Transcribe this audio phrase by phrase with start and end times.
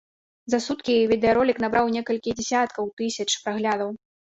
[0.53, 3.99] За суткі відэаролік набраў некалькі дзясяткаў тысяч праглядаў.